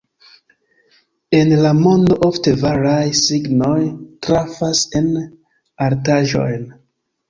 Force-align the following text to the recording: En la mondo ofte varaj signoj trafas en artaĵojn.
En 1.39 1.51
la 1.65 1.73
mondo 1.81 2.17
ofte 2.29 2.55
varaj 2.65 3.05
signoj 3.21 3.79
trafas 4.31 4.85
en 5.05 5.15
artaĵojn. 5.91 6.71